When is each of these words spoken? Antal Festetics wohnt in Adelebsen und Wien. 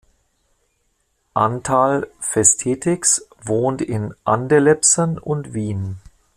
Antal 1.35 2.07
Festetics 2.19 3.27
wohnt 3.39 3.83
in 3.83 4.15
Adelebsen 4.25 5.19
und 5.19 5.53
Wien. 5.53 5.99